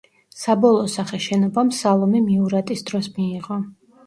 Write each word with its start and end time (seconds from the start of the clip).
საბოლოო 0.43 0.87
სახე 0.93 1.19
შენობამ 1.25 1.69
სალომე 1.81 2.23
მიურატის 2.31 2.83
დროს 2.89 3.13
მიიღო. 3.21 3.61